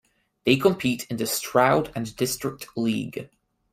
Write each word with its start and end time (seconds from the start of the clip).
They 0.47 0.55
compete 0.55 1.05
in 1.11 1.17
the 1.17 1.27
Stroud 1.27 1.91
and 1.95 2.15
District 2.15 2.67
League. 2.75 3.29